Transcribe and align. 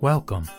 Welcome. 0.00 0.50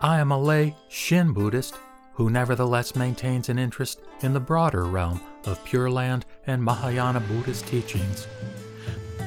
I 0.00 0.20
am 0.20 0.30
a 0.30 0.38
lay 0.38 0.76
Shin 0.88 1.32
Buddhist 1.32 1.74
who 2.14 2.30
nevertheless 2.30 2.94
maintains 2.94 3.48
an 3.48 3.58
interest 3.58 4.00
in 4.22 4.32
the 4.32 4.40
broader 4.40 4.84
realm 4.84 5.20
of 5.44 5.62
Pure 5.64 5.90
Land 5.90 6.24
and 6.46 6.62
Mahayana 6.62 7.20
Buddhist 7.20 7.66
teachings. 7.66 8.26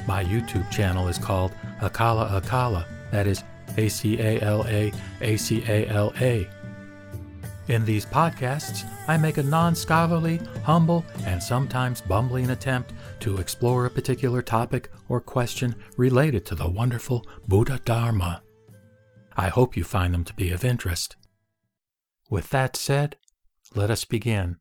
My 0.08 0.24
YouTube 0.24 0.68
channel 0.70 1.08
is 1.08 1.18
called 1.18 1.52
Acala 1.80 2.40
Acala, 2.40 2.86
that 3.10 3.26
is 3.26 3.44
A 3.76 3.88
C 3.88 4.18
A 4.18 4.40
L 4.40 4.64
A 4.66 4.92
A 5.20 5.36
C 5.36 5.62
A 5.68 5.86
L 5.88 6.12
A. 6.20 6.48
In 7.68 7.84
these 7.84 8.06
podcasts, 8.06 8.88
I 9.08 9.16
make 9.18 9.36
a 9.36 9.42
non 9.42 9.74
scholarly, 9.74 10.40
humble, 10.64 11.04
and 11.26 11.42
sometimes 11.42 12.00
bumbling 12.00 12.50
attempt 12.50 12.92
to 13.20 13.36
explore 13.36 13.86
a 13.86 13.90
particular 13.90 14.40
topic 14.42 14.90
or 15.08 15.20
question 15.20 15.74
related 15.96 16.46
to 16.46 16.54
the 16.54 16.68
wonderful 16.68 17.26
Buddha 17.46 17.80
Dharma. 17.84 18.43
I 19.36 19.48
hope 19.48 19.76
you 19.76 19.84
find 19.84 20.14
them 20.14 20.24
to 20.24 20.34
be 20.34 20.50
of 20.50 20.64
interest. 20.64 21.16
With 22.30 22.50
that 22.50 22.76
said, 22.76 23.16
let 23.74 23.90
us 23.90 24.04
begin. 24.04 24.56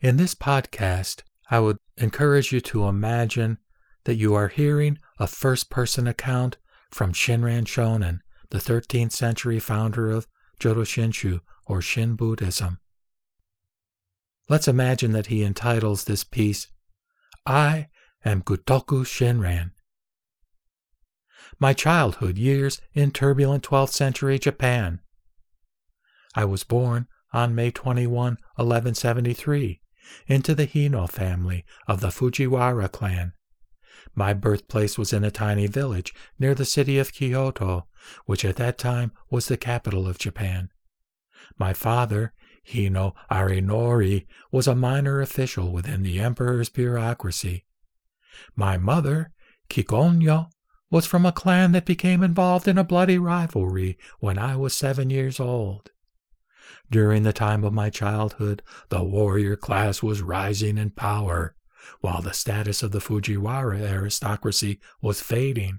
In 0.00 0.16
this 0.16 0.34
podcast, 0.34 1.22
I 1.50 1.60
would 1.60 1.78
encourage 1.96 2.52
you 2.52 2.60
to 2.62 2.86
imagine 2.86 3.58
that 4.04 4.16
you 4.16 4.34
are 4.34 4.48
hearing 4.48 4.98
a 5.18 5.26
first 5.26 5.70
person 5.70 6.06
account 6.06 6.56
from 6.90 7.12
Shinran 7.12 7.64
Shonin, 7.64 8.20
the 8.50 8.58
13th 8.58 9.12
century 9.12 9.60
founder 9.60 10.10
of 10.10 10.26
Jodo 10.58 10.84
Shinshu 10.84 11.40
or 11.66 11.80
Shin 11.80 12.16
Buddhism. 12.16 12.80
Let's 14.48 14.68
imagine 14.68 15.12
that 15.12 15.26
he 15.26 15.44
entitles 15.44 16.04
this 16.04 16.24
piece, 16.24 16.66
I 17.46 17.88
am 18.24 18.42
Gutoku 18.42 19.04
Shinran, 19.04 19.70
my 21.60 21.74
childhood 21.74 22.38
years 22.38 22.80
in 22.94 23.10
turbulent 23.10 23.62
12th 23.62 23.90
century 23.90 24.38
Japan. 24.38 24.98
I 26.34 26.46
was 26.46 26.64
born 26.64 27.06
on 27.34 27.54
May 27.54 27.70
21, 27.70 28.38
1173, 28.56 29.80
into 30.26 30.54
the 30.54 30.66
Hino 30.66 31.08
family 31.08 31.64
of 31.86 32.00
the 32.00 32.08
Fujiwara 32.08 32.90
clan. 32.90 33.34
My 34.14 34.32
birthplace 34.32 34.96
was 34.96 35.12
in 35.12 35.22
a 35.22 35.30
tiny 35.30 35.66
village 35.66 36.14
near 36.38 36.54
the 36.54 36.64
city 36.64 36.98
of 36.98 37.12
Kyoto, 37.12 37.86
which 38.24 38.44
at 38.44 38.56
that 38.56 38.78
time 38.78 39.12
was 39.30 39.46
the 39.46 39.58
capital 39.58 40.08
of 40.08 40.18
Japan. 40.18 40.70
My 41.58 41.74
father, 41.74 42.32
Hino 42.66 43.12
Arinori, 43.30 44.26
was 44.50 44.66
a 44.66 44.74
minor 44.74 45.20
official 45.20 45.72
within 45.72 46.02
the 46.02 46.20
emperor's 46.20 46.70
bureaucracy. 46.70 47.66
My 48.56 48.78
mother, 48.78 49.32
Kikonyo, 49.68 50.50
was 50.90 51.06
from 51.06 51.24
a 51.24 51.32
clan 51.32 51.72
that 51.72 51.86
became 51.86 52.22
involved 52.22 52.66
in 52.66 52.76
a 52.76 52.84
bloody 52.84 53.18
rivalry 53.18 53.96
when 54.18 54.38
I 54.38 54.56
was 54.56 54.74
seven 54.74 55.10
years 55.10 55.38
old. 55.38 55.90
During 56.90 57.22
the 57.22 57.32
time 57.32 57.62
of 57.62 57.72
my 57.72 57.90
childhood, 57.90 58.62
the 58.88 59.04
warrior 59.04 59.56
class 59.56 60.02
was 60.02 60.22
rising 60.22 60.76
in 60.76 60.90
power, 60.90 61.54
while 62.00 62.20
the 62.20 62.32
status 62.32 62.82
of 62.82 62.90
the 62.90 62.98
Fujiwara 62.98 63.80
aristocracy 63.80 64.80
was 65.00 65.22
fading. 65.22 65.78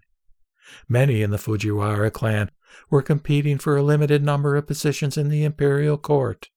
Many 0.88 1.22
in 1.22 1.32
the 1.32 1.38
Fujiwara 1.38 2.12
clan 2.12 2.50
were 2.90 3.02
competing 3.02 3.58
for 3.58 3.76
a 3.76 3.84
limited 3.84 4.24
number 4.24 4.56
of 4.56 4.68
positions 4.68 5.18
in 5.18 5.28
the 5.28 5.44
imperial 5.44 5.98
court. 5.98 6.50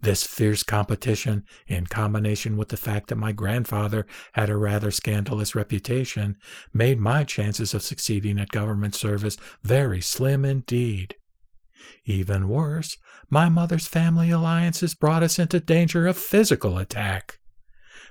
This 0.00 0.26
fierce 0.26 0.62
competition, 0.62 1.44
in 1.66 1.86
combination 1.86 2.56
with 2.56 2.68
the 2.68 2.76
fact 2.76 3.08
that 3.08 3.16
my 3.16 3.32
grandfather 3.32 4.06
had 4.34 4.50
a 4.50 4.56
rather 4.56 4.90
scandalous 4.90 5.54
reputation, 5.54 6.36
made 6.72 7.00
my 7.00 7.24
chances 7.24 7.74
of 7.74 7.82
succeeding 7.82 8.38
at 8.38 8.50
government 8.50 8.94
service 8.94 9.36
very 9.62 10.00
slim 10.00 10.44
indeed. 10.44 11.16
Even 12.04 12.48
worse, 12.48 12.96
my 13.30 13.48
mother's 13.48 13.86
family 13.86 14.30
alliances 14.30 14.94
brought 14.94 15.22
us 15.22 15.38
into 15.38 15.60
danger 15.60 16.06
of 16.06 16.16
physical 16.16 16.78
attack. 16.78 17.38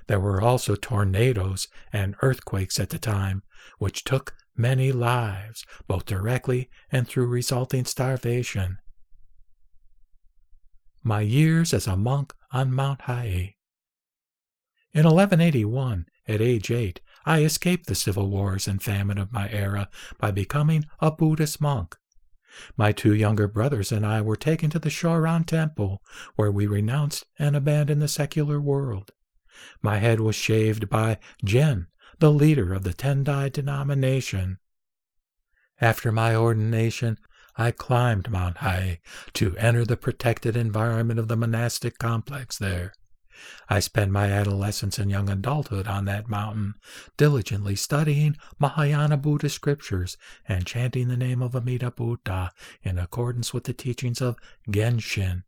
There 0.06 0.20
were 0.20 0.42
also 0.42 0.76
tornadoes 0.76 1.68
and 1.92 2.14
earthquakes 2.20 2.78
at 2.78 2.90
the 2.90 2.98
time, 2.98 3.42
which 3.78 4.04
took 4.04 4.34
many 4.56 4.92
lives, 4.92 5.64
both 5.88 6.04
directly 6.04 6.68
and 6.92 7.08
through 7.08 7.26
resulting 7.26 7.84
starvation 7.84 8.78
my 11.04 11.20
years 11.20 11.74
as 11.74 11.86
a 11.86 11.96
monk 11.96 12.34
on 12.50 12.72
Mount 12.72 13.02
Hiei. 13.02 13.56
In 14.92 15.04
1181, 15.04 16.06
at 16.26 16.40
age 16.40 16.70
eight, 16.70 17.00
I 17.26 17.42
escaped 17.42 17.86
the 17.86 17.94
civil 17.94 18.28
wars 18.28 18.66
and 18.66 18.82
famine 18.82 19.18
of 19.18 19.32
my 19.32 19.50
era 19.50 19.88
by 20.18 20.30
becoming 20.30 20.86
a 21.00 21.10
Buddhist 21.10 21.60
monk. 21.60 21.96
My 22.76 22.92
two 22.92 23.14
younger 23.14 23.48
brothers 23.48 23.90
and 23.90 24.06
I 24.06 24.20
were 24.20 24.36
taken 24.36 24.70
to 24.70 24.78
the 24.78 24.90
Shoren 24.90 25.44
Temple, 25.44 26.02
where 26.36 26.52
we 26.52 26.66
renounced 26.66 27.24
and 27.38 27.56
abandoned 27.56 28.00
the 28.00 28.08
secular 28.08 28.60
world. 28.60 29.10
My 29.82 29.98
head 29.98 30.20
was 30.20 30.36
shaved 30.36 30.88
by 30.88 31.18
Jien, 31.44 31.86
the 32.18 32.30
leader 32.30 32.72
of 32.72 32.84
the 32.84 32.94
Tendai 32.94 33.50
denomination. 33.50 34.58
After 35.80 36.12
my 36.12 36.36
ordination, 36.36 37.18
I 37.56 37.70
climbed 37.70 38.30
Mount 38.30 38.58
Hiei 38.58 38.98
to 39.34 39.56
enter 39.56 39.84
the 39.84 39.96
protected 39.96 40.56
environment 40.56 41.20
of 41.20 41.28
the 41.28 41.36
monastic 41.36 41.98
complex 41.98 42.58
there. 42.58 42.92
I 43.68 43.80
spent 43.80 44.10
my 44.12 44.30
adolescence 44.30 44.98
and 44.98 45.10
young 45.10 45.28
adulthood 45.28 45.86
on 45.86 46.04
that 46.04 46.28
mountain, 46.28 46.74
diligently 47.16 47.76
studying 47.76 48.36
Mahayana 48.58 49.16
Buddhist 49.16 49.56
scriptures 49.56 50.16
and 50.48 50.66
chanting 50.66 51.08
the 51.08 51.16
name 51.16 51.42
of 51.42 51.54
Amida 51.54 51.90
Buddha 51.90 52.52
in 52.82 52.98
accordance 52.98 53.52
with 53.52 53.64
the 53.64 53.72
teachings 53.72 54.20
of 54.20 54.36
Genshin. 54.68 55.42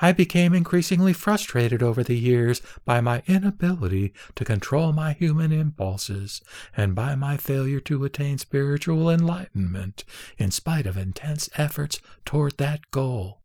I 0.00 0.12
became 0.12 0.54
increasingly 0.54 1.12
frustrated 1.12 1.82
over 1.82 2.02
the 2.02 2.18
years 2.18 2.60
by 2.84 3.00
my 3.00 3.22
inability 3.26 4.12
to 4.34 4.44
control 4.44 4.92
my 4.92 5.12
human 5.12 5.52
impulses 5.52 6.42
and 6.76 6.94
by 6.94 7.14
my 7.14 7.36
failure 7.36 7.80
to 7.80 8.04
attain 8.04 8.38
spiritual 8.38 9.08
enlightenment 9.10 10.04
in 10.38 10.50
spite 10.50 10.86
of 10.86 10.96
intense 10.96 11.48
efforts 11.56 12.00
toward 12.24 12.56
that 12.58 12.90
goal. 12.90 13.42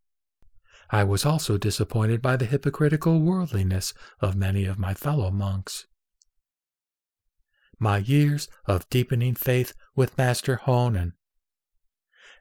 I 0.89 1.03
was 1.03 1.25
also 1.25 1.57
disappointed 1.57 2.21
by 2.21 2.37
the 2.37 2.45
hypocritical 2.45 3.19
worldliness 3.19 3.93
of 4.19 4.35
many 4.35 4.65
of 4.65 4.79
my 4.79 4.93
fellow 4.93 5.31
monks. 5.31 5.87
My 7.79 7.97
years 7.97 8.47
of 8.65 8.89
deepening 8.89 9.35
faith 9.35 9.73
with 9.95 10.17
Master 10.17 10.61
Honen 10.65 11.13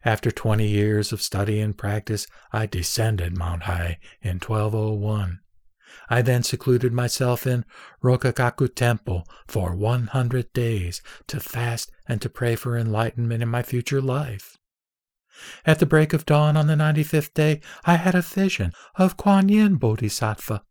after 0.05 0.31
20 0.31 0.67
years 0.67 1.13
of 1.13 1.23
study 1.23 1.61
and 1.61 1.77
practice, 1.77 2.27
I 2.53 2.67
descended 2.67 3.37
Mount 3.37 3.63
Hiei 3.63 3.97
in 4.21 4.39
1201. 4.41 5.41
I 6.11 6.23
then 6.23 6.43
secluded 6.43 6.93
myself 6.93 7.47
in 7.47 7.65
Rokkaku 8.03 8.75
Temple 8.75 9.27
for 9.47 9.75
100 9.75 10.53
days 10.53 11.01
to 11.29 11.41
fast 11.41 11.91
and 12.07 12.21
to 12.21 12.29
pray 12.29 12.57
for 12.57 12.77
enlightenment 12.77 13.43
in 13.43 13.49
my 13.49 13.63
future 13.63 14.01
life. 14.01 14.59
At 15.65 15.79
the 15.79 15.87
break 15.87 16.13
of 16.13 16.27
dawn 16.27 16.57
on 16.57 16.67
the 16.67 16.75
95th 16.75 17.35
day, 17.35 17.61
I 17.85 17.97
had 17.97 18.15
a 18.15 18.23
vision 18.23 18.73
of 18.97 19.17
Kuan 19.17 19.49
Yin 19.49 19.77
Bodhisattva 19.77 20.63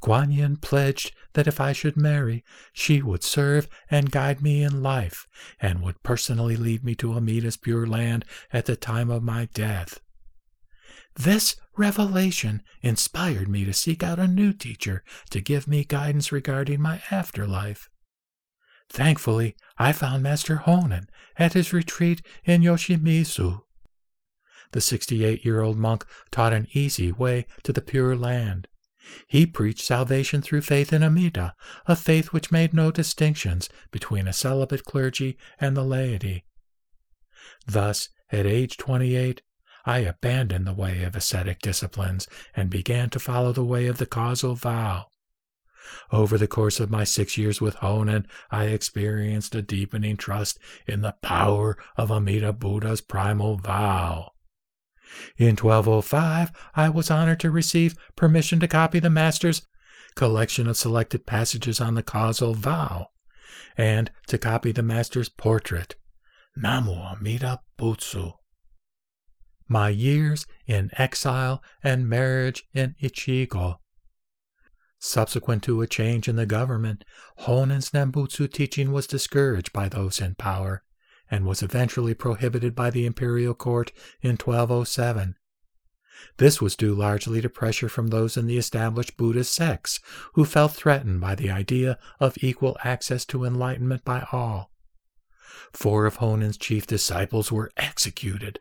Kuan 0.00 0.30
Yin 0.30 0.56
pledged 0.56 1.14
that 1.34 1.46
if 1.46 1.60
I 1.60 1.72
should 1.72 1.96
marry, 1.96 2.44
she 2.72 3.02
would 3.02 3.22
serve 3.22 3.68
and 3.90 4.10
guide 4.10 4.40
me 4.40 4.62
in 4.62 4.82
life, 4.82 5.26
and 5.60 5.82
would 5.82 6.02
personally 6.02 6.56
lead 6.56 6.84
me 6.84 6.94
to 6.96 7.14
Amida's 7.14 7.56
Pure 7.56 7.86
Land 7.86 8.24
at 8.52 8.66
the 8.66 8.76
time 8.76 9.10
of 9.10 9.22
my 9.22 9.48
death. 9.52 10.00
This 11.14 11.56
revelation 11.76 12.62
inspired 12.82 13.48
me 13.48 13.64
to 13.64 13.72
seek 13.72 14.02
out 14.02 14.18
a 14.18 14.28
new 14.28 14.52
teacher 14.52 15.02
to 15.30 15.40
give 15.40 15.66
me 15.66 15.84
guidance 15.84 16.30
regarding 16.30 16.80
my 16.80 17.02
afterlife. 17.10 17.88
Thankfully, 18.88 19.56
I 19.78 19.92
found 19.92 20.22
Master 20.22 20.62
Honen 20.64 21.06
at 21.38 21.54
his 21.54 21.72
retreat 21.72 22.22
in 22.44 22.62
Yoshimizu. 22.62 23.62
The 24.72 24.80
68 24.80 25.44
year 25.44 25.60
old 25.60 25.78
monk 25.78 26.04
taught 26.30 26.52
an 26.52 26.68
easy 26.72 27.12
way 27.12 27.46
to 27.62 27.72
the 27.72 27.80
Pure 27.80 28.16
Land. 28.16 28.68
He 29.26 29.46
preached 29.46 29.84
salvation 29.84 30.42
through 30.42 30.62
faith 30.62 30.92
in 30.92 31.02
Amida, 31.02 31.54
a 31.86 31.96
faith 31.96 32.32
which 32.32 32.52
made 32.52 32.74
no 32.74 32.90
distinctions 32.90 33.68
between 33.90 34.26
a 34.26 34.32
celibate 34.32 34.84
clergy 34.84 35.36
and 35.60 35.76
the 35.76 35.84
laity. 35.84 36.44
Thus, 37.66 38.08
at 38.30 38.46
age 38.46 38.76
28, 38.76 39.42
I 39.84 39.98
abandoned 39.98 40.66
the 40.66 40.72
way 40.72 41.04
of 41.04 41.14
ascetic 41.14 41.60
disciplines 41.60 42.26
and 42.54 42.68
began 42.68 43.08
to 43.10 43.20
follow 43.20 43.52
the 43.52 43.64
way 43.64 43.86
of 43.86 43.98
the 43.98 44.06
causal 44.06 44.54
vow. 44.54 45.06
Over 46.10 46.36
the 46.36 46.48
course 46.48 46.80
of 46.80 46.90
my 46.90 47.04
six 47.04 47.38
years 47.38 47.60
with 47.60 47.76
Honen, 47.76 48.26
I 48.50 48.64
experienced 48.64 49.54
a 49.54 49.62
deepening 49.62 50.16
trust 50.16 50.58
in 50.86 51.02
the 51.02 51.14
power 51.22 51.78
of 51.96 52.10
Amida 52.10 52.52
Buddha's 52.52 53.00
primal 53.00 53.56
vow. 53.56 54.32
In 55.36 55.56
1205, 55.56 56.52
I 56.74 56.88
was 56.88 57.10
honored 57.10 57.40
to 57.40 57.50
receive 57.50 57.96
permission 58.16 58.60
to 58.60 58.68
copy 58.68 58.98
the 58.98 59.10
Master's 59.10 59.62
collection 60.14 60.66
of 60.66 60.76
selected 60.76 61.26
passages 61.26 61.80
on 61.80 61.94
the 61.94 62.02
causal 62.02 62.54
vow, 62.54 63.08
and 63.76 64.10
to 64.26 64.38
copy 64.38 64.72
the 64.72 64.82
Master's 64.82 65.28
portrait. 65.28 65.94
Namu 66.56 66.94
Amida 66.94 67.60
Butsu. 67.78 68.32
My 69.68 69.90
years 69.90 70.46
in 70.66 70.90
exile 70.94 71.62
and 71.82 72.08
marriage 72.08 72.64
in 72.72 72.94
Echigo. 73.02 73.76
Subsequent 74.98 75.62
to 75.64 75.82
a 75.82 75.86
change 75.86 76.28
in 76.28 76.36
the 76.36 76.46
government, 76.46 77.04
Honen's 77.40 77.90
Nembutsu 77.90 78.50
teaching 78.50 78.92
was 78.92 79.06
discouraged 79.06 79.72
by 79.72 79.88
those 79.88 80.20
in 80.20 80.34
power 80.34 80.82
and 81.30 81.46
was 81.46 81.62
eventually 81.62 82.14
prohibited 82.14 82.74
by 82.74 82.90
the 82.90 83.06
imperial 83.06 83.54
court 83.54 83.92
in 84.20 84.32
1207. 84.32 85.36
This 86.38 86.60
was 86.60 86.76
due 86.76 86.94
largely 86.94 87.40
to 87.40 87.48
pressure 87.48 87.88
from 87.88 88.08
those 88.08 88.36
in 88.36 88.46
the 88.46 88.58
established 88.58 89.16
Buddhist 89.16 89.54
sects 89.54 90.00
who 90.34 90.44
felt 90.44 90.72
threatened 90.72 91.20
by 91.20 91.34
the 91.34 91.50
idea 91.50 91.98
of 92.20 92.38
equal 92.40 92.76
access 92.84 93.24
to 93.26 93.44
enlightenment 93.44 94.04
by 94.04 94.26
all. 94.32 94.70
Four 95.72 96.06
of 96.06 96.16
Honen's 96.16 96.56
chief 96.56 96.86
disciples 96.86 97.52
were 97.52 97.70
executed. 97.76 98.60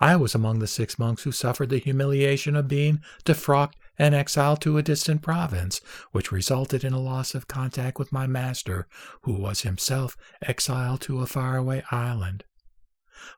I 0.00 0.16
was 0.16 0.34
among 0.34 0.58
the 0.58 0.66
six 0.66 0.98
monks 0.98 1.22
who 1.22 1.32
suffered 1.32 1.70
the 1.70 1.78
humiliation 1.78 2.56
of 2.56 2.68
being 2.68 3.00
defrocked 3.24 3.74
and 3.98 4.14
exiled 4.14 4.60
to 4.60 4.78
a 4.78 4.82
distant 4.82 5.22
province, 5.22 5.80
which 6.12 6.32
resulted 6.32 6.84
in 6.84 6.92
a 6.92 7.00
loss 7.00 7.34
of 7.34 7.48
contact 7.48 7.98
with 7.98 8.12
my 8.12 8.26
master, 8.26 8.86
who 9.22 9.32
was 9.32 9.60
himself 9.60 10.16
exiled 10.42 11.00
to 11.00 11.20
a 11.20 11.26
faraway 11.26 11.82
island. 11.90 12.44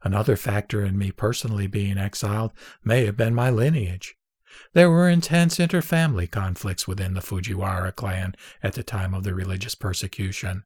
Another 0.03 0.37
factor 0.37 0.85
in 0.85 0.99
me 0.99 1.12
personally 1.12 1.67
being 1.67 1.99
exiled 1.99 2.53
may 2.82 3.05
have 3.05 3.17
been 3.17 3.35
my 3.35 3.50
lineage. 3.50 4.17
There 4.73 4.91
were 4.91 5.08
intense 5.08 5.58
interfamily 5.58 6.31
conflicts 6.31 6.88
within 6.88 7.14
the 7.14 7.20
Fujiwara 7.20 7.94
clan 7.94 8.35
at 8.62 8.73
the 8.73 8.82
time 8.82 9.12
of 9.14 9.23
the 9.23 9.35
religious 9.35 9.75
persecution. 9.75 10.64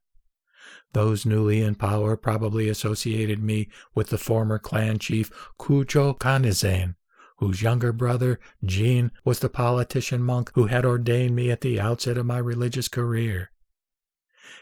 Those 0.92 1.26
newly 1.26 1.60
in 1.60 1.74
power 1.74 2.16
probably 2.16 2.68
associated 2.68 3.42
me 3.42 3.68
with 3.94 4.10
the 4.10 4.18
former 4.18 4.58
clan 4.58 4.98
chief 4.98 5.30
Kujo 5.58 6.18
Kanezane, 6.18 6.94
whose 7.40 7.62
younger 7.62 7.92
brother, 7.92 8.38
Jien, 8.64 9.10
was 9.24 9.40
the 9.40 9.48
politician 9.48 10.22
monk 10.22 10.52
who 10.54 10.66
had 10.66 10.84
ordained 10.84 11.34
me 11.34 11.50
at 11.50 11.62
the 11.62 11.80
outset 11.80 12.16
of 12.18 12.26
my 12.26 12.38
religious 12.38 12.86
career. 12.86 13.50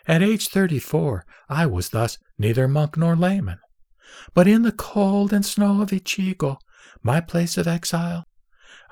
At 0.07 0.23
age 0.23 0.49
34, 0.49 1.27
I 1.49 1.67
was 1.67 1.91
thus 1.91 2.19
neither 2.39 2.69
monk 2.69 2.97
nor 2.97 3.17
layman. 3.17 3.59
But 4.33 4.47
in 4.47 4.63
the 4.63 4.73
cold 4.73 5.33
and 5.33 5.45
snow 5.45 5.83
of 5.83 5.91
Echigo, 5.91 6.59
my 7.03 7.21
place 7.21 7.59
of 7.59 7.67
exile, 7.67 8.27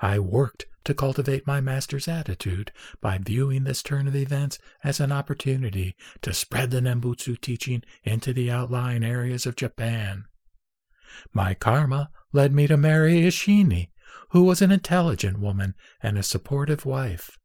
I 0.01 0.19
worked 0.19 0.65
to 0.83 0.93
cultivate 0.93 1.47
my 1.47 1.59
master's 1.61 2.07
attitude 2.07 2.71
by 3.01 3.17
viewing 3.17 3.63
this 3.63 3.81
turn 3.81 4.07
of 4.07 4.15
events 4.15 4.59
as 4.83 4.99
an 4.99 5.11
opportunity 5.11 5.95
to 6.21 6.33
spread 6.33 6.71
the 6.71 6.81
Nembutsu 6.81 7.39
teaching 7.39 7.83
into 8.03 8.33
the 8.33 8.51
outlying 8.51 9.03
areas 9.03 9.45
of 9.45 9.55
Japan. 9.55 10.25
My 11.33 11.53
karma 11.53 12.09
led 12.37 12.53
me 12.53 12.67
to 12.67 12.77
marry 12.77 13.23
Eshinni, 13.23 13.89
who 14.29 14.43
was 14.43 14.61
an 14.61 14.71
intelligent 14.71 15.39
woman 15.39 15.73
and 16.03 16.19
a 16.19 16.23
supportive 16.23 16.85
wife. 16.85 17.35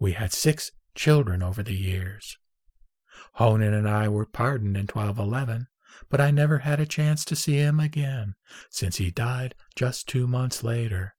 We 0.00 0.12
had 0.12 0.32
six 0.32 0.72
children 0.94 1.42
over 1.42 1.62
the 1.62 1.76
years. 1.76 2.38
Honen 3.38 3.78
and 3.78 3.86
I 3.86 4.08
were 4.08 4.24
pardoned 4.24 4.78
in 4.78 4.86
1211, 4.86 5.66
but 6.08 6.22
I 6.22 6.30
never 6.30 6.60
had 6.60 6.80
a 6.80 6.86
chance 6.86 7.22
to 7.26 7.36
see 7.36 7.56
him 7.56 7.78
again, 7.78 8.34
since 8.70 8.96
he 8.96 9.10
died 9.10 9.54
just 9.76 10.08
two 10.08 10.26
months 10.26 10.64
later. 10.64 11.16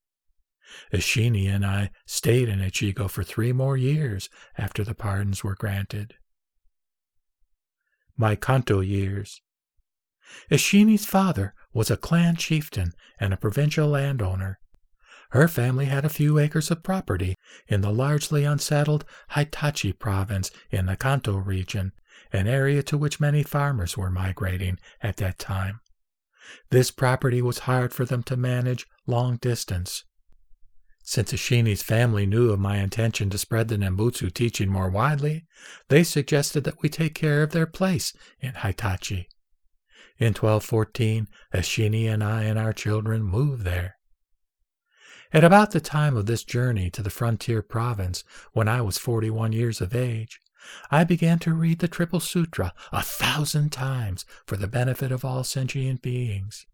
Eshinni 0.92 1.48
and 1.48 1.64
I 1.64 1.92
stayed 2.08 2.50
in 2.50 2.58
Echigo 2.58 3.08
for 3.08 3.24
three 3.24 3.54
more 3.54 3.78
years 3.78 4.30
after 4.58 4.84
the 4.84 4.96
pardons 4.96 5.44
were 5.44 5.54
granted. 5.54 6.16
My 8.18 8.36
Kanto 8.36 8.80
years. 8.80 9.42
Eshinni's 10.50 11.06
father 11.06 11.54
was 11.76 11.92
a 11.92 11.98
clan 11.98 12.38
chieftain 12.38 12.94
and 13.20 13.34
a 13.34 13.38
provincial 13.38 13.90
landowner. 13.90 14.58
Her 15.32 15.50
family 15.50 15.86
had 15.86 16.06
a 16.06 16.10
few 16.10 16.40
acres 16.40 16.72
of 16.72 16.82
property 16.82 17.36
in 17.68 17.82
the 17.82 17.92
largely 17.92 18.46
unsettled 18.46 19.04
Hitachi 19.32 19.92
province 19.92 20.50
in 20.72 20.86
the 20.86 20.96
Kanto 20.96 21.36
region, 21.36 21.92
an 22.32 22.48
area 22.48 22.82
to 22.84 22.98
which 22.98 23.20
many 23.20 23.44
farmers 23.44 23.98
were 23.98 24.10
migrating 24.10 24.80
at 25.02 25.18
that 25.18 25.38
time. 25.38 25.82
This 26.70 26.92
property 26.92 27.42
was 27.42 27.60
hard 27.60 27.94
for 27.94 28.06
them 28.06 28.24
to 28.24 28.38
manage 28.38 28.88
long 29.06 29.36
distance. 29.38 30.06
Since 31.04 31.34
Eshinni's 31.34 31.84
family 31.84 32.26
knew 32.26 32.52
of 32.52 32.60
my 32.60 32.78
intention 32.78 33.30
to 33.32 33.38
spread 33.38 33.68
the 33.68 33.78
Nembutsu 33.78 34.34
teaching 34.34 34.70
more 34.70 34.90
widely, 34.90 35.46
they 35.90 36.04
suggested 36.04 36.64
that 36.64 36.82
we 36.82 36.88
take 36.88 37.14
care 37.14 37.44
of 37.44 37.52
their 37.52 37.68
place 37.68 38.14
in 38.40 38.54
Hitachi. 38.54 39.28
In 40.18 40.28
1214, 40.28 41.28
Eshinni 41.54 42.08
and 42.08 42.24
I 42.24 42.44
and 42.44 42.58
our 42.58 42.72
children 42.72 43.22
moved 43.22 43.64
there. 43.64 43.98
At 45.34 45.44
about 45.44 45.72
the 45.72 45.82
time 45.82 46.16
of 46.16 46.26
this 46.26 46.46
journey 46.46 46.90
to 46.92 47.02
the 47.02 47.10
frontier 47.10 47.62
province, 47.62 48.24
when 48.54 48.70
I 48.70 48.80
was 48.82 48.98
41 48.98 49.52
years 49.52 49.82
of 49.82 49.94
age, 49.94 50.40
I 50.90 51.04
began 51.04 51.40
to 51.40 51.54
read 51.54 51.80
the 51.80 51.90
Triple 51.90 52.22
Sutra 52.22 52.74
a 52.94 53.02
thousand 53.02 53.74
times 53.74 54.26
for 54.46 54.56
the 54.56 54.68
benefit 54.68 55.12
of 55.12 55.26
all 55.26 55.44
sentient 55.44 56.02
beings. 56.02 56.66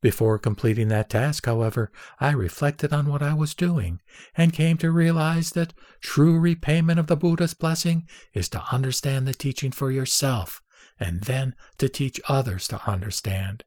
Before 0.00 0.38
completing 0.38 0.86
that 0.88 1.10
task, 1.10 1.46
however, 1.46 1.90
I 2.20 2.30
reflected 2.30 2.92
on 2.92 3.06
what 3.06 3.22
I 3.22 3.34
was 3.34 3.54
doing 3.54 4.00
and 4.36 4.52
came 4.52 4.76
to 4.78 4.92
realize 4.92 5.50
that 5.50 5.74
true 6.00 6.38
repayment 6.38 7.00
of 7.00 7.08
the 7.08 7.16
Buddha's 7.16 7.54
blessing 7.54 8.06
is 8.32 8.48
to 8.50 8.62
understand 8.70 9.26
the 9.26 9.34
teaching 9.34 9.72
for 9.72 9.90
yourself 9.90 10.62
and 11.02 11.22
then 11.22 11.54
to 11.78 11.88
teach 11.88 12.20
others 12.28 12.68
to 12.68 12.80
understand. 12.88 13.64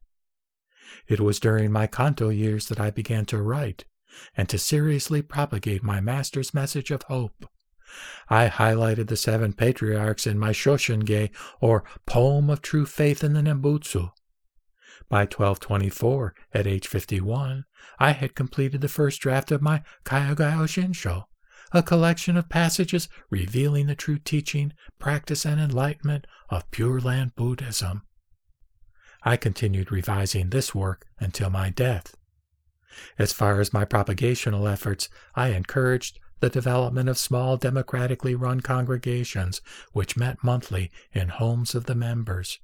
It 1.07 1.19
was 1.19 1.39
during 1.39 1.69
my 1.69 1.85
Kanto 1.85 2.29
years 2.29 2.67
that 2.69 2.79
I 2.79 2.91
began 2.91 3.25
to 3.25 3.41
write 3.41 3.83
and 4.37 4.47
to 4.47 4.57
seriously 4.57 5.21
propagate 5.21 5.83
my 5.83 5.99
master's 5.99 6.53
message 6.53 6.91
of 6.91 7.03
hope. 7.03 7.49
I 8.29 8.47
highlighted 8.47 9.07
the 9.07 9.17
seven 9.17 9.51
patriarchs 9.51 10.25
in 10.25 10.39
my 10.39 10.51
Shoshinge, 10.51 11.29
or 11.59 11.83
Poem 12.05 12.49
of 12.49 12.61
True 12.61 12.85
Faith 12.85 13.23
in 13.23 13.33
the 13.33 13.41
Nembutsu. 13.41 14.11
By 15.09 15.21
1224, 15.21 16.33
at 16.53 16.65
age 16.65 16.87
51, 16.87 17.65
I 17.99 18.11
had 18.11 18.33
completed 18.33 18.79
the 18.79 18.87
first 18.87 19.19
draft 19.19 19.51
of 19.51 19.61
my 19.61 19.83
Kyogyoshinsho, 20.05 21.25
a 21.71 21.83
collection 21.83 22.37
of 22.37 22.49
passages 22.49 23.09
revealing 23.29 23.87
the 23.87 23.95
true 23.95 24.19
teaching, 24.19 24.73
practice, 24.99 25.45
and 25.45 25.59
enlightenment 25.59 26.27
of 26.49 26.69
Pure 26.71 27.01
Land 27.01 27.35
Buddhism. 27.35 28.03
I 29.23 29.37
continued 29.37 29.91
revising 29.91 30.49
this 30.49 30.75
work 30.75 31.07
until 31.19 31.49
my 31.49 31.69
death. 31.71 32.15
As 33.17 33.33
far 33.33 33.59
as 33.59 33.73
my 33.73 33.83
propagational 33.83 34.71
efforts, 34.71 35.09
I 35.35 35.49
encouraged 35.49 36.19
the 36.39 36.49
development 36.49 37.09
of 37.09 37.17
small 37.17 37.57
democratically 37.57 38.35
run 38.35 38.61
congregations 38.61 39.61
which 39.93 40.17
met 40.17 40.43
monthly 40.43 40.91
in 41.11 41.29
homes 41.29 41.73
of 41.73 41.85
the 41.85 41.95
members. 41.95 42.59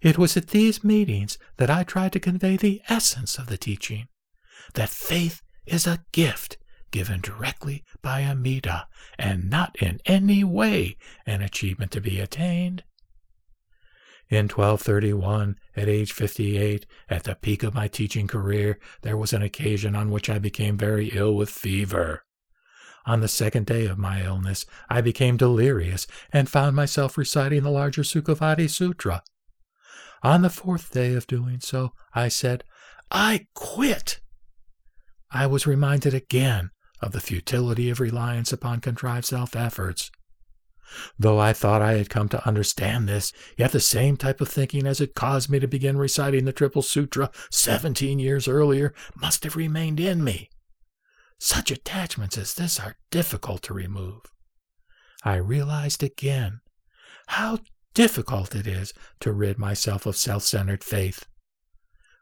It 0.00 0.18
was 0.18 0.36
at 0.36 0.48
these 0.48 0.84
meetings 0.84 1.38
that 1.56 1.70
I 1.70 1.82
tried 1.82 2.12
to 2.12 2.20
convey 2.20 2.56
the 2.56 2.82
essence 2.88 3.38
of 3.38 3.46
the 3.46 3.56
teaching 3.56 4.08
that 4.74 4.90
faith 4.90 5.42
is 5.66 5.86
a 5.86 6.04
gift 6.12 6.58
given 6.90 7.20
directly 7.20 7.84
by 8.02 8.22
Amida, 8.22 8.86
and 9.18 9.48
not 9.48 9.76
in 9.80 10.00
any 10.06 10.44
way 10.44 10.96
an 11.26 11.42
achievement 11.42 11.90
to 11.92 12.00
be 12.00 12.20
attained. 12.20 12.82
In 14.28 14.44
1231, 14.44 15.56
at 15.74 15.88
age 15.88 16.12
58, 16.12 16.86
at 17.08 17.24
the 17.24 17.34
peak 17.34 17.64
of 17.64 17.74
my 17.74 17.88
teaching 17.88 18.28
career, 18.28 18.78
there 19.02 19.16
was 19.16 19.32
an 19.32 19.42
occasion 19.42 19.96
on 19.96 20.10
which 20.10 20.30
I 20.30 20.38
became 20.38 20.76
very 20.76 21.08
ill 21.08 21.34
with 21.34 21.50
fever. 21.50 22.24
On 23.06 23.20
the 23.20 23.28
second 23.28 23.66
day 23.66 23.86
of 23.86 23.98
my 23.98 24.24
illness, 24.24 24.66
I 24.88 25.00
became 25.00 25.36
delirious 25.36 26.06
and 26.32 26.48
found 26.48 26.76
myself 26.76 27.18
reciting 27.18 27.64
the 27.64 27.70
larger 27.70 28.02
Sukhavati 28.02 28.70
Sutra. 28.70 29.24
On 30.22 30.42
the 30.42 30.50
fourth 30.50 30.92
day 30.92 31.14
of 31.14 31.26
doing 31.26 31.58
so, 31.60 31.92
I 32.14 32.28
said, 32.28 32.62
I 33.10 33.48
quit. 33.54 34.20
I 35.32 35.46
was 35.46 35.66
reminded 35.66 36.14
again 36.14 36.70
of 37.00 37.12
the 37.12 37.20
futility 37.20 37.90
of 37.90 38.00
reliance 38.00 38.52
upon 38.52 38.80
contrived 38.80 39.26
self 39.26 39.56
efforts. 39.56 40.10
Though 41.18 41.38
I 41.38 41.52
thought 41.52 41.82
I 41.82 41.94
had 41.94 42.10
come 42.10 42.28
to 42.30 42.46
understand 42.46 43.08
this, 43.08 43.32
yet 43.56 43.72
the 43.72 43.80
same 43.80 44.16
type 44.16 44.40
of 44.40 44.48
thinking 44.48 44.86
as 44.86 44.98
had 44.98 45.14
caused 45.14 45.48
me 45.48 45.60
to 45.60 45.68
begin 45.68 45.96
reciting 45.96 46.44
the 46.44 46.52
Triple 46.52 46.82
Sutra 46.82 47.30
seventeen 47.50 48.18
years 48.18 48.48
earlier 48.48 48.92
must 49.14 49.44
have 49.44 49.56
remained 49.56 50.00
in 50.00 50.24
me. 50.24 50.50
Such 51.38 51.70
attachments 51.70 52.36
as 52.36 52.54
this 52.54 52.80
are 52.80 52.96
difficult 53.10 53.62
to 53.62 53.74
remove. 53.74 54.22
I 55.24 55.36
realized 55.36 56.02
again 56.02 56.60
how 57.28 57.60
difficult 57.94 58.54
it 58.54 58.66
is 58.66 58.92
to 59.20 59.32
rid 59.32 59.58
myself 59.58 60.06
of 60.06 60.16
self 60.16 60.42
centered 60.42 60.82
faith. 60.82 61.26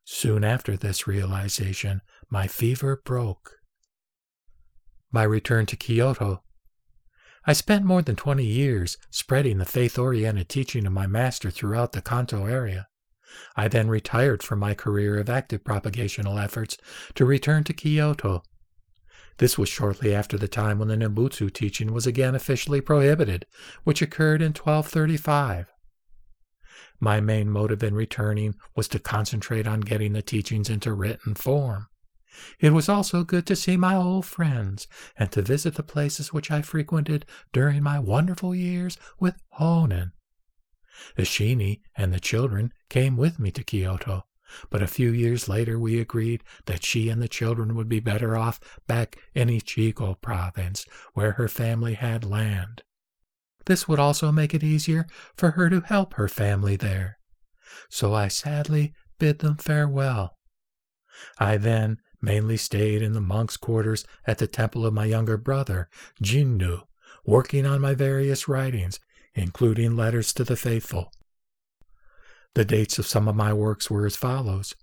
Soon 0.04 0.44
after 0.44 0.76
this 0.76 1.06
realization, 1.06 2.00
my 2.30 2.46
fever 2.46 3.00
broke 3.04 3.57
my 5.10 5.22
return 5.22 5.66
to 5.66 5.76
Kyoto. 5.76 6.42
I 7.46 7.52
spent 7.52 7.84
more 7.84 8.02
than 8.02 8.16
20 8.16 8.44
years 8.44 8.98
spreading 9.10 9.58
the 9.58 9.64
faith 9.64 9.98
oriented 9.98 10.48
teaching 10.48 10.86
of 10.86 10.92
my 10.92 11.06
master 11.06 11.50
throughout 11.50 11.92
the 11.92 12.02
Kanto 12.02 12.46
area. 12.46 12.88
I 13.56 13.68
then 13.68 13.88
retired 13.88 14.42
from 14.42 14.58
my 14.58 14.74
career 14.74 15.18
of 15.18 15.30
active 15.30 15.64
propagational 15.64 16.42
efforts 16.42 16.76
to 17.14 17.24
return 17.24 17.64
to 17.64 17.72
Kyoto. 17.72 18.42
This 19.38 19.56
was 19.56 19.68
shortly 19.68 20.14
after 20.14 20.36
the 20.36 20.48
time 20.48 20.78
when 20.78 20.88
the 20.88 20.96
Nembutsu 20.96 21.52
teaching 21.52 21.92
was 21.92 22.06
again 22.06 22.34
officially 22.34 22.80
prohibited, 22.80 23.46
which 23.84 24.02
occurred 24.02 24.42
in 24.42 24.48
1235. 24.48 25.72
My 27.00 27.20
main 27.20 27.48
motive 27.48 27.82
in 27.82 27.94
returning 27.94 28.56
was 28.74 28.88
to 28.88 28.98
concentrate 28.98 29.66
on 29.66 29.80
getting 29.80 30.12
the 30.12 30.22
teachings 30.22 30.68
into 30.68 30.92
written 30.92 31.34
form. 31.34 31.86
It 32.60 32.72
was 32.72 32.88
also 32.88 33.24
good 33.24 33.46
to 33.46 33.56
see 33.56 33.76
my 33.76 33.94
old 33.94 34.26
friends 34.26 34.86
and 35.16 35.30
to 35.32 35.42
visit 35.42 35.74
the 35.74 35.82
places 35.82 36.32
which 36.32 36.50
I 36.50 36.62
frequented 36.62 37.26
during 37.52 37.82
my 37.82 37.98
wonderful 37.98 38.54
years 38.54 38.96
with 39.18 39.36
Honen. 39.58 40.12
The 41.16 41.22
Shini 41.22 41.80
and 41.96 42.12
the 42.12 42.20
children 42.20 42.72
came 42.88 43.16
with 43.16 43.38
me 43.38 43.50
to 43.52 43.62
Kyoto, 43.62 44.24
but 44.70 44.82
a 44.82 44.88
few 44.88 45.10
years 45.10 45.48
later 45.48 45.78
we 45.78 46.00
agreed 46.00 46.42
that 46.66 46.84
she 46.84 47.08
and 47.08 47.22
the 47.22 47.28
children 47.28 47.74
would 47.76 47.88
be 47.88 48.00
better 48.00 48.36
off 48.36 48.60
back 48.86 49.16
in 49.34 49.48
Echigo 49.48 50.20
province, 50.20 50.84
where 51.14 51.32
her 51.32 51.48
family 51.48 51.94
had 51.94 52.24
land. 52.24 52.82
This 53.66 53.86
would 53.86 54.00
also 54.00 54.32
make 54.32 54.54
it 54.54 54.64
easier 54.64 55.06
for 55.36 55.52
her 55.52 55.68
to 55.70 55.80
help 55.80 56.14
her 56.14 56.28
family 56.28 56.76
there. 56.76 57.18
So 57.90 58.14
I 58.14 58.28
sadly 58.28 58.94
bid 59.18 59.40
them 59.40 59.56
farewell. 59.56 60.36
I 61.38 61.58
then 61.58 61.98
mainly 62.20 62.56
stayed 62.56 63.02
in 63.02 63.12
the 63.12 63.20
monks' 63.20 63.56
quarters 63.56 64.04
at 64.26 64.38
the 64.38 64.46
temple 64.46 64.84
of 64.84 64.94
my 64.94 65.04
younger 65.04 65.36
brother, 65.36 65.88
Jinnu, 66.22 66.82
working 67.24 67.66
on 67.66 67.80
my 67.80 67.94
various 67.94 68.48
writings 68.48 69.00
including 69.38 69.94
letters 69.96 70.32
to 70.34 70.44
the 70.44 70.56
faithful. 70.56 71.12
The 72.54 72.64
dates 72.64 72.98
of 72.98 73.06
some 73.06 73.28
of 73.28 73.36
my 73.36 73.52
works 73.52 73.90
were 73.90 74.04
as 74.04 74.16
follows 74.16 74.74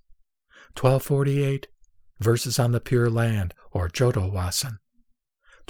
1248, 0.80 1.68
Verses 2.18 2.58
on 2.58 2.72
the 2.72 2.80
Pure 2.80 3.10
Land, 3.10 3.52
or 3.72 3.88
Jodo 3.90 4.32
Wasan. 4.32 4.78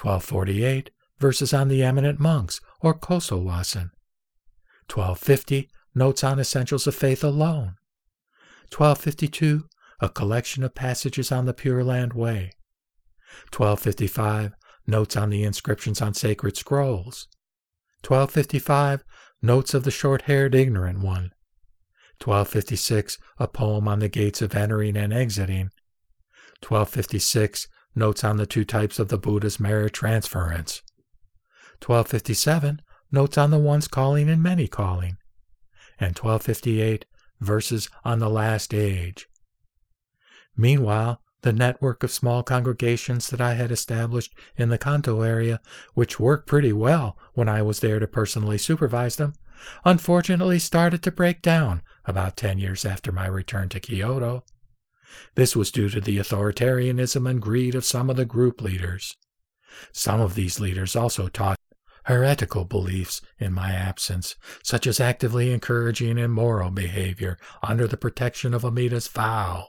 1248, 0.00 0.90
Verses 1.18 1.52
on 1.52 1.66
the 1.66 1.82
Eminent 1.82 2.20
Monks, 2.20 2.61
or 2.80 2.94
Koso 2.94 3.40
Wasan. 3.40 3.90
1250, 4.88 5.68
Notes 5.94 6.23
on 6.23 6.38
Essentials 6.38 6.87
of 6.87 6.94
Faith 6.94 7.25
alone. 7.25 7.75
1252, 8.70 9.64
A 10.00 10.08
collection 10.08 10.62
of 10.62 10.74
passages 10.74 11.32
on 11.32 11.46
the 11.46 11.54
Pure 11.54 11.84
Land 11.84 12.12
Way. 12.12 12.52
1255, 13.52 14.52
Notes 14.86 15.16
on 15.16 15.30
the 15.30 15.42
inscriptions 15.42 16.00
on 16.02 16.14
sacred 16.14 16.56
scrolls. 16.56 17.28
1255, 18.06 19.04
Notes 19.42 19.74
of 19.74 19.84
the 19.84 19.90
Short 19.90 20.22
Haired 20.22 20.54
Ignorant 20.54 21.00
One. 21.00 21.32
1256, 22.22 23.18
A 23.38 23.48
Poem 23.48 23.88
on 23.88 23.98
the 23.98 24.08
Gates 24.08 24.40
of 24.40 24.54
Entering 24.54 24.96
and 24.96 25.12
Exiting. 25.12 25.70
1256, 26.60 27.68
Notes 27.94 28.24
on 28.24 28.36
the 28.36 28.46
Two 28.46 28.64
Types 28.64 28.98
of 28.98 29.08
the 29.08 29.18
Buddha's 29.18 29.58
Merit 29.58 29.92
Transference. 29.92 30.82
1257, 31.84 32.80
Notes 33.10 33.38
on 33.38 33.50
the 33.50 33.58
One's 33.58 33.88
Calling 33.88 34.28
and 34.28 34.42
Many 34.42 34.68
Calling. 34.68 35.16
And 35.98 36.16
1258, 36.16 37.06
Verses 37.40 37.90
on 38.04 38.18
the 38.18 38.30
Last 38.30 38.72
Age. 38.72 39.28
Meanwhile, 40.56 41.20
the 41.42 41.52
network 41.52 42.02
of 42.02 42.10
small 42.10 42.42
congregations 42.42 43.28
that 43.30 43.40
I 43.40 43.54
had 43.54 43.70
established 43.70 44.34
in 44.56 44.68
the 44.68 44.78
Kanto 44.78 45.22
area, 45.22 45.60
which 45.94 46.18
worked 46.18 46.48
pretty 46.48 46.72
well 46.72 47.16
when 47.34 47.48
I 47.48 47.62
was 47.62 47.80
there 47.80 47.98
to 47.98 48.06
personally 48.08 48.58
supervise 48.58 49.16
them, 49.16 49.34
unfortunately 49.84 50.58
started 50.58 51.02
to 51.02 51.12
break 51.12 51.42
down 51.42 51.82
about 52.04 52.36
10 52.36 52.58
years 52.58 52.84
after 52.84 53.12
my 53.12 53.26
return 53.26 53.68
to 53.70 53.80
Kyoto. 53.80 54.44
This 55.34 55.54
was 55.54 55.70
due 55.70 55.88
to 55.90 56.00
the 56.00 56.18
authoritarianism 56.18 57.28
and 57.28 57.40
greed 57.40 57.75
of 57.75 57.84
some 57.84 58.10
of 58.10 58.16
the 58.16 58.25
group 58.25 58.60
leaders. 58.60 59.16
Some 59.92 60.20
of 60.20 60.34
these 60.34 60.58
leaders 60.58 60.96
also 60.96 61.28
taught 61.28 61.58
heretical 62.06 62.64
beliefs 62.64 63.20
in 63.38 63.52
my 63.52 63.72
absence, 63.72 64.36
such 64.62 64.86
as 64.86 65.00
actively 65.00 65.52
encouraging 65.52 66.18
immoral 66.18 66.70
behavior 66.70 67.36
under 67.62 67.86
the 67.86 67.96
protection 67.96 68.54
of 68.54 68.64
Amida's 68.64 69.08
vow. 69.08 69.68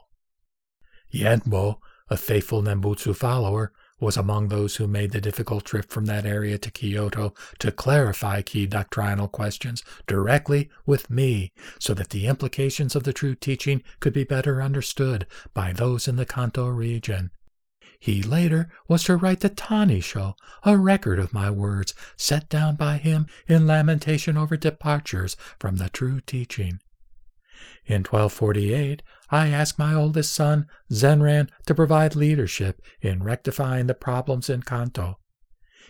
Yuienbo, 1.12 1.78
a 2.10 2.16
faithful 2.16 2.62
Nembutsu 2.62 3.14
follower, 3.14 3.72
was 4.00 4.16
among 4.16 4.48
those 4.48 4.76
who 4.76 4.86
made 4.86 5.10
the 5.10 5.20
difficult 5.20 5.64
trip 5.64 5.90
from 5.90 6.06
that 6.06 6.24
area 6.24 6.56
to 6.58 6.70
Kyoto 6.70 7.34
to 7.58 7.72
clarify 7.72 8.42
key 8.42 8.66
doctrinal 8.66 9.28
questions 9.28 9.82
directly 10.06 10.70
with 10.86 11.10
me 11.10 11.52
so 11.78 11.94
that 11.94 12.10
the 12.10 12.26
implications 12.26 12.94
of 12.94 13.02
the 13.02 13.12
true 13.12 13.34
teaching 13.34 13.82
could 14.00 14.12
be 14.12 14.24
better 14.24 14.62
understood 14.62 15.26
by 15.52 15.72
those 15.72 16.06
in 16.06 16.16
the 16.16 16.26
Kanto 16.26 16.68
region. 16.68 17.30
He 17.98 18.22
later 18.22 18.68
was 18.86 19.02
to 19.04 19.16
write 19.16 19.40
the 19.40 19.48
Tani 19.48 19.98
Tannisho, 19.98 20.34
a 20.62 20.76
record 20.76 21.18
of 21.18 21.32
my 21.32 21.50
words 21.50 21.94
set 22.16 22.48
down 22.48 22.76
by 22.76 22.98
him 22.98 23.26
in 23.48 23.66
lamentation 23.66 24.36
over 24.36 24.56
departures 24.56 25.36
from 25.58 25.78
the 25.78 25.88
true 25.88 26.20
teaching. 26.20 26.80
In 27.86 28.04
1248, 28.04 29.02
I 29.30 29.48
asked 29.48 29.78
my 29.78 29.94
oldest 29.94 30.32
son, 30.32 30.66
Zenran, 30.90 31.48
to 31.66 31.74
provide 31.74 32.16
leadership 32.16 32.82
in 33.00 33.22
rectifying 33.22 33.86
the 33.86 33.94
problems 33.94 34.48
in 34.48 34.62
Kanto. 34.62 35.18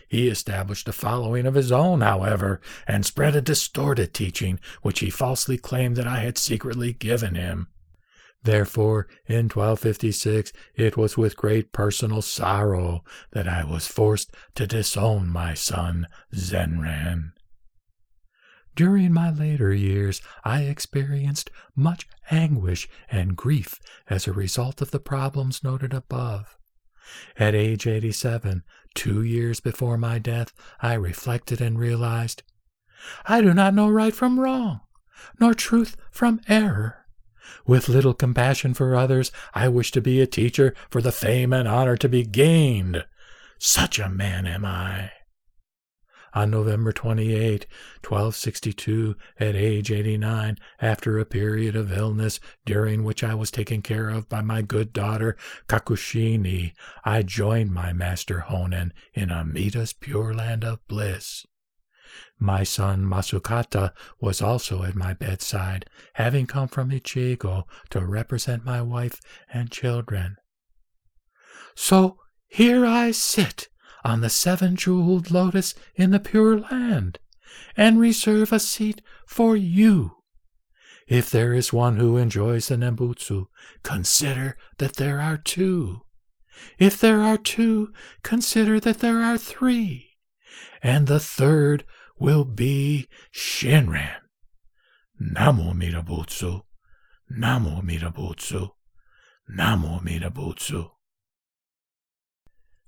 He 0.07 0.27
established 0.27 0.87
a 0.87 0.91
following 0.91 1.45
of 1.45 1.53
his 1.53 1.71
own, 1.71 2.01
however, 2.01 2.59
and 2.87 3.05
spread 3.05 3.35
a 3.35 3.41
distorted 3.41 4.13
teaching 4.13 4.59
which 4.81 4.99
he 4.99 5.11
falsely 5.11 5.57
claimed 5.57 5.95
that 5.97 6.07
I 6.07 6.21
had 6.21 6.37
secretly 6.37 6.93
given 6.93 7.35
him. 7.35 7.67
Therefore, 8.41 9.07
in 9.27 9.49
1256, 9.49 10.53
it 10.73 10.97
was 10.97 11.17
with 11.17 11.35
great 11.35 11.71
personal 11.71 12.21
sorrow 12.21 13.03
that 13.31 13.47
I 13.47 13.63
was 13.63 13.85
forced 13.85 14.33
to 14.55 14.65
disown 14.65 15.29
my 15.29 15.53
son, 15.53 16.07
Zenran. 16.33 17.33
During 18.75 19.13
my 19.13 19.29
later 19.29 19.73
years, 19.73 20.21
I 20.43 20.61
experienced 20.63 21.49
much 21.75 22.07
anguish 22.31 22.87
and 23.09 23.35
grief 23.35 23.79
as 24.09 24.27
a 24.27 24.33
result 24.33 24.81
of 24.81 24.91
the 24.91 24.99
problems 24.99 25.63
noted 25.63 25.93
above. 25.93 26.57
At 27.37 27.55
age 27.55 27.87
87, 27.87 28.63
two 28.93 29.23
years 29.23 29.59
before 29.59 29.97
my 29.97 30.19
death, 30.19 30.53
I 30.79 30.93
reflected 30.93 31.59
and 31.59 31.79
realized 31.79 32.43
I 33.25 33.41
do 33.41 33.53
not 33.53 33.73
know 33.73 33.89
right 33.89 34.13
from 34.13 34.39
wrong, 34.39 34.81
nor 35.39 35.53
truth 35.53 35.97
from 36.11 36.41
error. 36.47 37.05
With 37.65 37.89
little 37.89 38.13
compassion 38.13 38.73
for 38.73 38.95
others, 38.95 39.31
I 39.53 39.67
wish 39.69 39.91
to 39.91 40.01
be 40.01 40.21
a 40.21 40.27
teacher 40.27 40.75
for 40.89 41.01
the 41.01 41.11
fame 41.11 41.51
and 41.51 41.67
honor 41.67 41.97
to 41.97 42.09
be 42.09 42.23
gained. 42.23 43.05
Such 43.57 43.99
a 43.99 44.09
man 44.09 44.45
am 44.45 44.65
I 44.65 45.11
on 46.33 46.51
November 46.51 46.91
28, 46.91 47.65
1262, 48.03 49.15
at 49.39 49.55
age 49.55 49.91
89, 49.91 50.57
after 50.81 51.17
a 51.17 51.25
period 51.25 51.75
of 51.75 51.91
illness 51.91 52.39
during 52.65 53.03
which 53.03 53.23
I 53.23 53.33
was 53.33 53.51
taken 53.51 53.81
care 53.81 54.09
of 54.09 54.29
by 54.29 54.41
my 54.41 54.61
good 54.61 54.93
daughter 54.93 55.35
Kakushinni, 55.67 56.73
I 57.03 57.23
joined 57.23 57.71
my 57.71 57.93
master 57.93 58.45
Honen 58.47 58.91
in 59.13 59.29
Amida's 59.29 59.93
pure 59.93 60.33
land 60.33 60.63
of 60.63 60.85
bliss. 60.87 61.45
My 62.39 62.63
son 62.63 63.03
Masukata 63.05 63.91
was 64.19 64.41
also 64.41 64.83
at 64.83 64.95
my 64.95 65.13
bedside, 65.13 65.85
having 66.13 66.47
come 66.47 66.67
from 66.67 66.89
Echigo 66.89 67.65
to 67.89 68.05
represent 68.05 68.65
my 68.65 68.81
wife 68.81 69.19
and 69.53 69.69
children. 69.69 70.37
So 71.75 72.17
here 72.47 72.85
I 72.85 73.11
sit, 73.11 73.69
on 74.03 74.21
the 74.21 74.29
seven 74.29 74.75
jeweled 74.75 75.31
lotus 75.31 75.75
in 75.95 76.11
the 76.11 76.19
Pure 76.19 76.61
Land, 76.71 77.19
and 77.75 77.99
reserve 77.99 78.51
a 78.53 78.59
seat 78.59 79.01
for 79.27 79.55
you. 79.55 80.15
If 81.07 81.31
there 81.31 81.53
is 81.53 81.73
one 81.73 81.97
who 81.97 82.17
enjoys 82.17 82.67
the 82.67 82.75
Nembutsu, 82.75 83.47
consider 83.83 84.55
that 84.77 84.97
there 84.97 85.19
are 85.19 85.37
two. 85.37 86.01
If 86.77 86.99
there 86.99 87.21
are 87.21 87.37
two, 87.37 87.91
consider 88.21 88.79
that 88.81 88.99
there 88.99 89.23
are 89.23 89.37
three. 89.37 90.11
And 90.83 91.07
the 91.07 91.19
third 91.19 91.83
will 92.19 92.45
be 92.45 93.07
Shinran. 93.33 94.17
Namo 95.21 95.71
Amida 95.71 96.03
Butsu. 96.03 96.63
Namo 97.31 97.79
Amida 97.79 98.11
Butsu. 98.11 98.69
Namo 99.49 99.99
Amida 99.99 100.29
Butsu. 100.29 100.91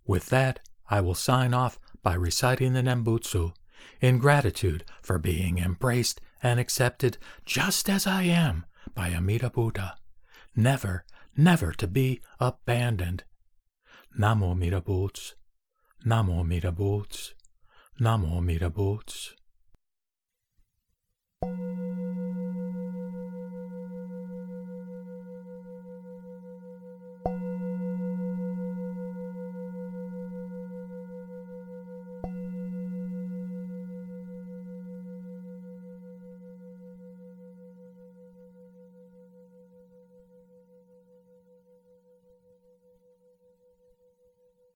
With 0.06 0.30
that, 0.30 0.60
I 0.91 1.00
will 1.00 1.15
sign 1.15 1.53
off 1.53 1.79
by 2.03 2.15
reciting 2.15 2.74
the 2.74 2.81
Nembutsu 2.81 3.53
in 4.01 4.19
gratitude 4.19 4.83
for 5.01 5.17
being 5.17 5.57
embraced 5.57 6.19
and 6.43 6.60
accepted 6.60 7.17
just 7.45 7.89
as 7.89 8.05
I 8.05 8.24
am 8.24 8.65
by 8.93 9.13
Amida 9.13 9.50
Buddha, 9.50 9.95
never, 10.53 11.05
never 11.38 11.71
to 11.71 11.88
be 11.88 12.19
abandoned. 12.41 13.24
Namo 14.19 14.51
Amida 14.51 14.81
Butsu, 14.81 15.33
Namo 16.05 16.41
Amida 16.41 16.74
Butsu, 16.74 17.36
Namo 18.01 18.38
Amida 18.38 18.69
Butsu. 18.69 19.31